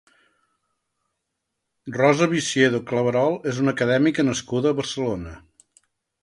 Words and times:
Rosa 1.97 2.29
Visiedo 2.31 2.79
Claverol 2.93 3.37
és 3.53 3.61
una 3.65 3.75
acadèmica 3.79 4.27
nascuda 4.31 4.73
a 4.73 4.79
Barcelona. 4.81 5.37